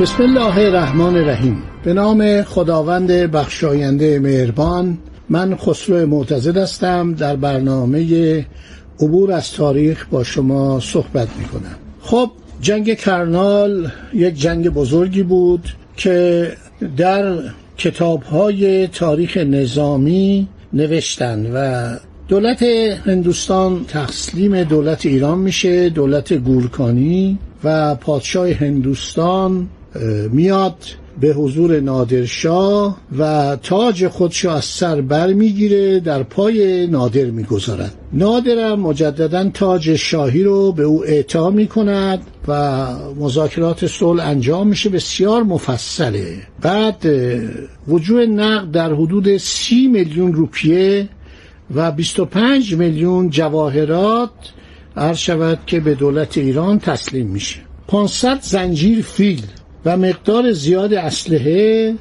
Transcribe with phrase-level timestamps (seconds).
[0.00, 1.62] بسم الله الرحمن الرحیم.
[1.84, 7.14] به نام خداوند بخشاینده مهربان من خسرو معتزد هستم.
[7.14, 8.46] در برنامه
[9.00, 15.68] عبور از تاریخ با شما صحبت می کنم خب جنگ کرنال یک جنگ بزرگی بود
[15.96, 16.48] که
[16.96, 17.38] در
[17.76, 21.88] کتاب های تاریخ نظامی نوشتن و
[22.28, 22.62] دولت
[23.06, 29.68] هندوستان تسلیم دولت ایران میشه دولت گورکانی و پادشاه هندوستان
[30.30, 30.76] میاد
[31.20, 37.94] به حضور نادرشاه و تاج خودش از سر بر می‌گیره در پای نادر می‌گذارد.
[38.12, 42.86] نادرم مجددا تاج شاهی رو به او اعطا می‌کند و
[43.18, 44.88] مذاکرات صلح انجام میشه.
[44.88, 46.36] بسیار مفصله.
[46.62, 47.06] بعد
[47.88, 51.08] وجوه نقد در حدود سی میلیون روپیه
[51.74, 54.30] و 25 میلیون جواهرات
[54.96, 57.60] عرض شود که به دولت ایران تسلیم میشه.
[57.88, 59.42] 500 زنجیر فیل
[59.84, 61.94] و مقدار زیاد اسلحه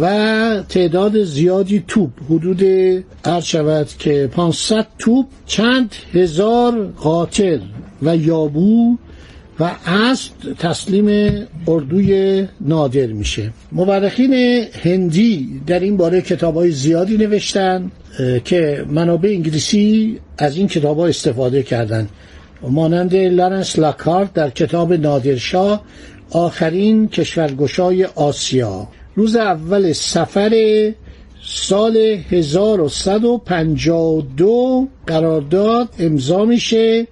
[0.00, 2.10] و تعداد زیادی توپ.
[2.30, 2.62] حدود
[3.24, 7.58] عرض شود که 500 توپ چند هزار قاتل
[8.02, 8.96] و یابو
[9.60, 11.30] و اسب تسلیم
[11.68, 13.50] اردوی نادر میشه.
[13.72, 17.90] مورخین هندی در این باره کتاب های زیادی نوشتن
[18.44, 22.08] که منابع انگلیسی از این کتاب ها استفاده کردند
[22.62, 25.82] مانند لارنس لاکارت در کتاب نادرشاه
[26.30, 28.88] آخرین کشورگشای آسیا.
[29.14, 30.92] روز اول سفر
[31.42, 31.96] سال
[32.30, 37.06] 1152 قرارداد امضا میشه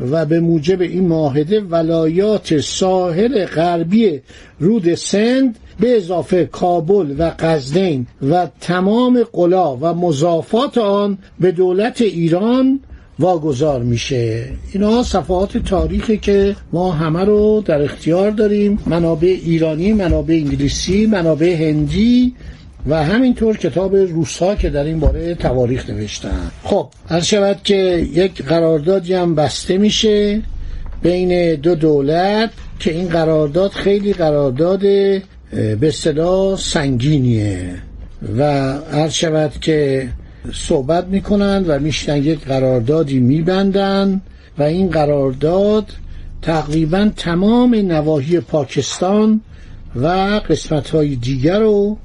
[0.00, 4.20] و به موجب این معاهده ولایات ساحل غربی
[4.58, 12.00] رود سند به اضافه کابل و قزنین و تمام قلا و مضافات آن به دولت
[12.00, 12.80] ایران
[13.18, 14.44] واگذار میشه.
[14.72, 18.78] اینا صفحات تاریخی که ما همه رو در اختیار داریم.
[18.86, 22.34] منابع ایرانی منابع انگلیسی منابع هندی
[22.86, 26.50] و همینطور کتاب روسا که در این باره تواریخ نوشتن.
[26.64, 30.42] خب هر شود که یک قراردادی هم بسته میشه
[31.02, 37.74] بین دو دولت که این قرارداد خیلی قرارداد به اصطلاح سنگینیه.
[38.38, 38.42] و
[38.92, 40.08] هر شود که
[40.52, 44.20] صحبت می‌کنند و میشنن یک قراردادی میبندن
[44.58, 45.92] و این قرارداد
[46.42, 49.40] تقریبا تمام نواحی پاکستان
[49.96, 50.06] و
[50.48, 51.96] قسمت های دیگر رو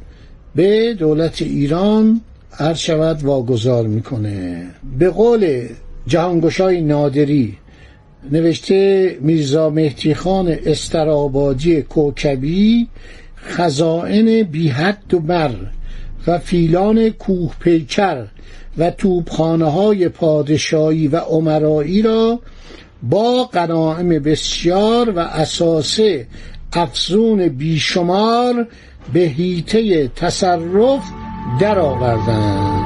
[0.56, 2.22] به دولت ایران
[2.59, 4.68] عرض شود واگذار می‌کنه.
[5.00, 5.68] به قول
[6.07, 7.57] جهانگشای نادری
[8.31, 12.88] نوشته میرزا مهدی خان استرابادی کوکبی
[13.38, 15.51] خزائن بی حد و بر.
[16.28, 18.26] و فیلان کوه پیکر
[18.78, 22.40] و توبخانه های پادشاهی و عمرایی را
[23.04, 26.28] با قناعم بسیار و اساسه
[26.74, 28.68] افزون بیشمار
[29.14, 31.04] به هیته تصرف
[31.60, 32.81] درآوردند.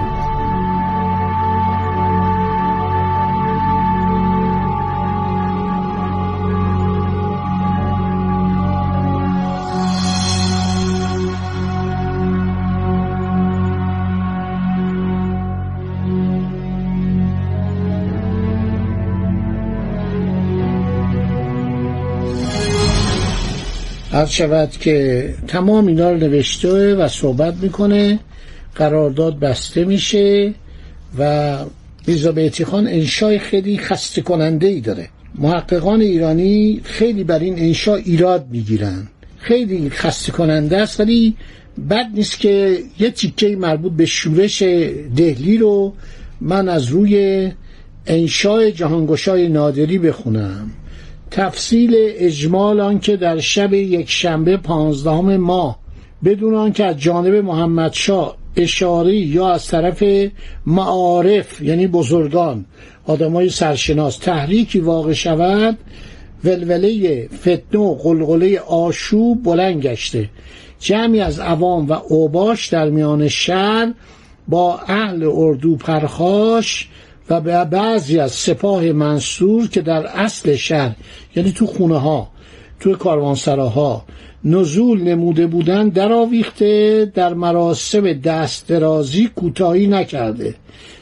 [24.15, 28.19] عرض شود که تمام اینا رو نوشته و صحبت می‌کنه.
[28.75, 30.53] قرارداد بسته میشه
[31.19, 31.57] و
[32.07, 35.09] میرزا بیتی خان انشای خیلی خسته کننده ای داره.
[35.35, 39.07] محققان ایرانی خیلی بر این انشا ایراد می‌گیرن.
[39.37, 41.35] خیلی خسته کننده است ولی
[41.89, 44.61] بد نیست که یه تیکه مربوط به شورش
[45.15, 45.93] دهلی رو
[46.41, 47.51] من از روی
[48.07, 50.71] انشای جهانگشای نادری بخونم.
[51.31, 55.79] تفصیل اجمال آنکه در شب یک شنبه پانزدهم ماه
[56.23, 60.03] بدون آنکه از جانب محمد شاه اشاره یا از طرف
[60.65, 62.65] معارف یعنی بزرگان
[63.05, 65.77] آدمای سرشناس تحریکی واقع شود
[66.43, 70.29] ولوله فتنه و قلقله آشوب بلند گشته.
[70.79, 73.93] جمعی از عوام و اوباش در میان شهر
[74.47, 76.89] با اهل اردو پرخاش
[77.29, 80.95] و به بعضی از سپاه منصور که در اصل شهر
[81.35, 82.29] یعنی تو خونه ها
[82.79, 84.05] توی کاروانسراها
[84.43, 90.55] نزول نموده بودن در آویخته در مراسم دست درازی کوتاهی نکرده.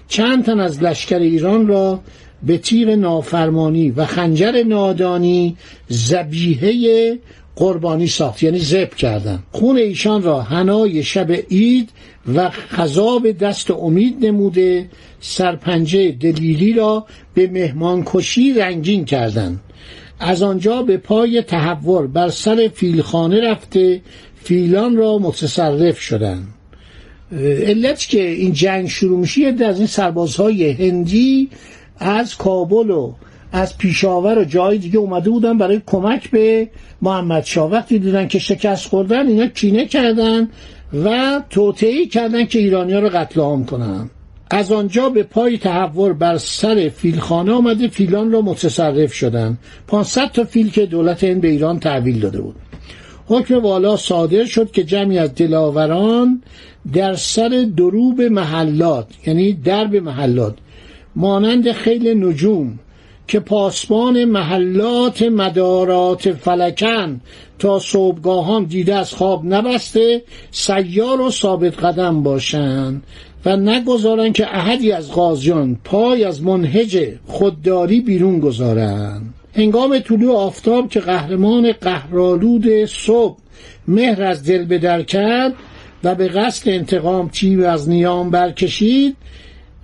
[0.07, 1.99] چند تن از لشکر ایران را
[2.43, 7.19] به تیر نافرمانی و خنجر نادانی زبیهه
[7.55, 9.43] قربانی ساخت یعنی زب کردن.
[9.51, 11.89] خون ایشان را هنای شب عید
[12.35, 14.89] و خذاب دست امید نموده
[15.19, 19.59] سرپنجه دلیلی را به مهمان کشی رنگین کردند.
[20.19, 24.01] از آنجا به پای تحور بر سر فیلخانه رفته
[24.43, 26.47] فیلان را متصرف شدند.
[27.41, 31.49] علت که این جنگ شروع میشه از این سربازهای هندی
[31.97, 33.13] از کابل و
[33.53, 36.69] از پیشاور و جای دیگه اومده بودن برای کمک به
[37.01, 37.71] محمد شاه.
[37.71, 40.47] وقتی دیدن که شکست خوردن اینا کینه کردن
[41.05, 44.09] و توطعه کردن که ایرانی ها رو قتل عام کنن.
[44.51, 49.57] از آنجا به پای تحور بر سر فیلخانه آمده فیلان را متصرف شدن.
[49.87, 52.55] 500 تا فیل که دولت هند به ایران تحویل داده بود.
[53.27, 56.41] حکم والا صادر شد که جمعی از دلاوران
[56.93, 60.55] در سر دروب محلات یعنی درب محلات
[61.15, 62.79] مانند خیل نجوم
[63.27, 67.21] که پاسبان محلات مدارات فلکن
[67.59, 70.21] تا صبحگاهان دیده از خواب نبسته
[70.51, 73.03] سیار و ثابت قدم باشند
[73.45, 79.33] و نگذارند که احدی از غازیان پای از منهج خودداری بیرون گذارند.
[79.55, 83.37] هنگام طلوع آفتاب که قهرمان قهرالود صبح
[83.87, 85.53] مهر از دل بدر کرد
[86.03, 89.15] و به قصد انتقام تیو از نیام برکشید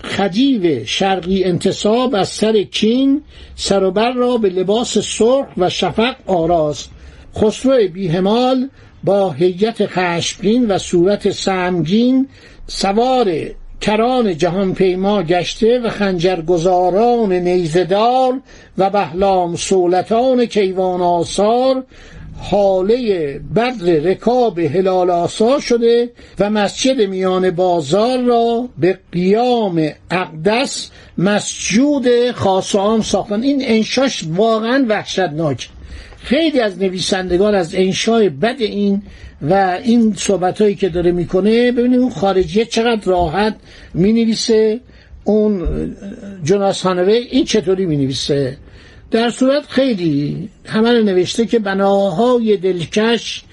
[0.04, 3.22] خدیو شرقی انتصاب از سر کین
[3.56, 6.90] سروبر را به لباس سرخ و شفق آراست.
[7.36, 8.70] خسرو بیهمال
[9.04, 12.28] با هیئت خشمگین و صورت سمگین
[12.68, 13.32] سوار
[13.82, 18.42] کران جهان پیما گشته و خنجرگزاران نیزدار
[18.78, 21.84] و بهلام سولتان کیوان آثار
[22.42, 26.10] حاله بدر رکاب هلال آسا شده
[26.40, 33.44] و مسجد میان بازار را به قیام اقدس مسجود خاصام ساختن.
[33.44, 35.70] این انشاش واقعا وحشتناک.
[36.18, 39.02] خیلی از نویسندگان از انشای بد این
[39.42, 43.56] و این صحبت هایی که داره می‌کنه ببینید اون خارجیه چقدر راحت
[43.94, 44.80] می‌نویسه.
[45.24, 45.68] اون
[46.44, 48.58] جوناس هانوی این چطوری می‌نویسه؟
[49.12, 53.44] در صورت خیلی همه نوشته که بناهای دلکش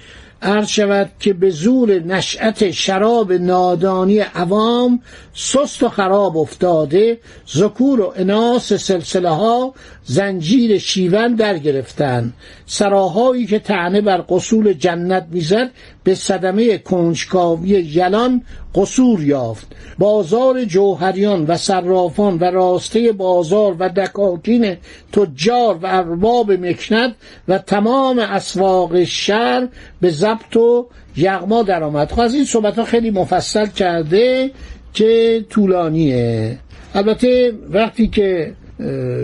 [0.46, 5.02] عرض شود که به زور نشأت شراب نادانی عوام
[5.34, 7.18] سست و خراب افتاده
[7.56, 12.32] ذکور و اناس سلسله ها زنجیر شیون در گرفتن
[12.66, 15.70] سراهایی که تعنه بر قصول جنت می‌زد
[16.04, 18.42] به صدمه کنجکاوی یلان
[18.74, 19.66] قصور یافت.
[19.98, 24.76] بازار جوهریان و صرافان و راسته بازار و دکاکین
[25.12, 27.14] تجار و ارباب مکنت
[27.48, 29.68] و تمام اسواق شهر
[30.00, 30.86] به ضبط و
[31.16, 34.50] یغما درآمد خب از این صحبت ها خیلی مفصل کرده
[34.94, 36.58] که طولانیه.
[36.94, 38.52] البته وقتی که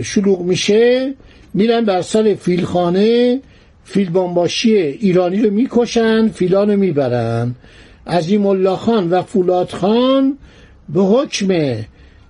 [0.03, 1.15] شلوغ میشه
[1.55, 3.41] میرن بر سر فیلخانه.
[3.85, 7.55] فیل بامباشی ایرانی رو می‌کشن فیلان رو می‌برن.
[8.07, 10.39] عظیم الله خان و فولاد خان
[10.89, 11.49] به حکم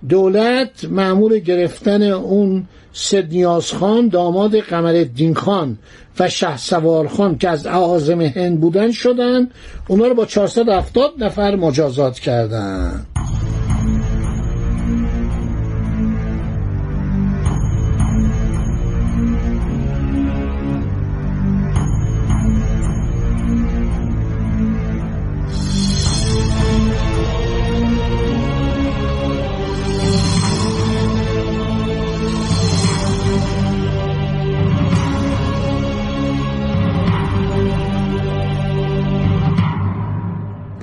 [0.09, 5.77] دولت معمول گرفتن اون سدنیاز خان داماد قمر الدین خان
[6.19, 9.49] و شه سوار خان که از اعاظم هند بودن شدن
[9.87, 13.05] اونا رو با 470 نفر مجازات کردن.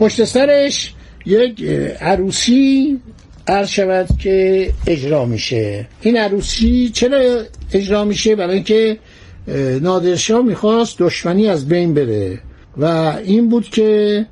[0.01, 0.95] پشت سرش
[1.27, 1.65] یک
[2.01, 3.01] عروسی
[3.47, 5.87] عرض شود که اجرا میشه.
[6.01, 7.43] این عروسی چرا
[7.73, 8.99] اجرا میشه؟ برای اینکه
[9.81, 12.39] نادرشاه می‌خواست دشمنی از بین بره
[12.77, 12.85] و
[13.25, 14.27] این بود که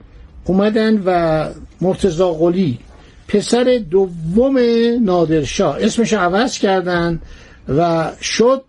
[0.44, 1.48] اومدن و
[1.80, 2.78] مرتزا قلی
[3.28, 4.58] پسر دوم
[5.02, 7.20] نادرشاه اسمش عوض کردن
[7.68, 8.62] و شد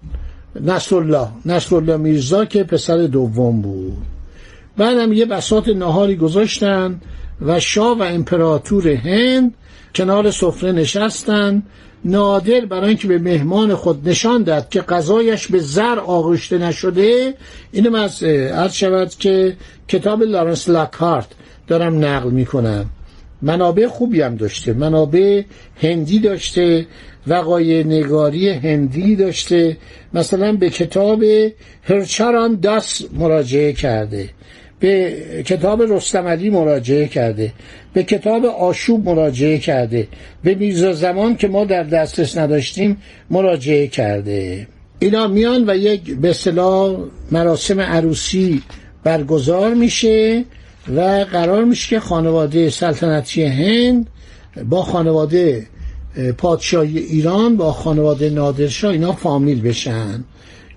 [0.61, 3.97] نصرالله نصرالله میرزا که پسر دوم بود.
[4.79, 7.01] بعدم یه بسات نهاری گذاشتن
[7.41, 9.53] و شاه و امپراتور هند
[9.95, 11.63] کنار سفره نشستن
[12.05, 17.33] نادر برای اینکه به مهمان خود نشان داد که غذایش به زر آغشته نشده.
[17.71, 19.55] اینم از عرض شود که
[19.88, 21.27] کتاب لارنس لاکارت
[21.67, 22.86] دارم نقل می‌کنم.
[23.41, 24.74] منابع خوبی هم داشته.
[24.74, 25.43] منابع
[25.81, 26.86] هندی داشته
[27.27, 29.77] وقای نگاری هندی داشته.
[30.13, 31.24] مثلا به کتاب
[31.83, 34.29] هرچران داس مراجعه کرده.
[34.79, 35.13] به
[35.45, 37.53] کتاب رستم علی مراجعه کرده
[37.93, 40.07] به کتاب آشوب مراجعه کرده
[40.43, 42.98] به میرزا زمان که ما در دسترس نداشتیم
[43.29, 44.67] مراجعه کرده.
[45.00, 46.98] اینا میان و یک به اصطلاح
[47.31, 48.62] مراسم عروسی
[49.03, 50.45] برگزار میشه
[50.95, 54.07] و قرار میشه که خانواده سلطنتی هند
[54.69, 55.67] با خانواده
[56.38, 60.24] پادشاهی ایران با خانواده نادرشاه اینا فامیل بشن.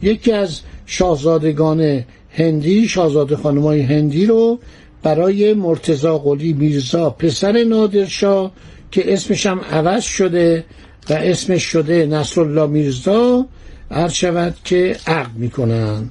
[0.02, 4.58] یکی از شاهزادگان هندی شاهزاده خانمای هندی رو
[5.02, 8.52] برای مرتزا قلی میرزا پسر نادرشاه
[8.90, 10.64] که اسمش هم عوض شده
[11.10, 13.46] و اسمش شده نصرالله میرزا
[13.90, 16.10] هر شود که عقد می‌کنن.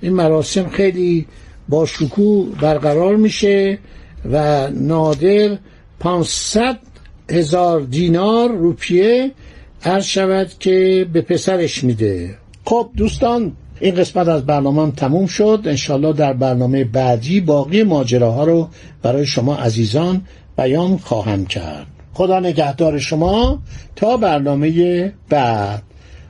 [0.00, 1.26] این مراسم خیلی
[1.68, 3.78] با شکوه برقرار میشه
[4.32, 5.58] و نادر
[6.00, 6.78] 500
[7.30, 9.30] هزار دینار روپیه
[9.84, 12.38] عرض شود که به پسرش میده.
[12.64, 13.52] خب دوستان
[13.82, 15.62] این قسمت از برنامه هم تموم شد.
[15.64, 18.68] انشالله در برنامه بعدی باقی ماجراها رو
[19.02, 20.20] برای شما عزیزان
[20.56, 21.86] بیان خواهم کرد.
[22.14, 23.58] خدا نگهدار شما
[23.96, 25.82] تا برنامه بعد.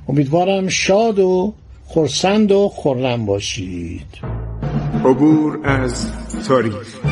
[0.09, 1.55] امیدوارم شاد و
[1.87, 4.07] خرسند و خرم باشید.
[5.05, 6.07] عبور از
[6.49, 7.12] تاریخ.